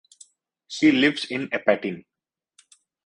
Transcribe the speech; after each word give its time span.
She 0.67 0.91
lives 0.91 1.25
in 1.25 1.49
Apatin. 1.49 2.05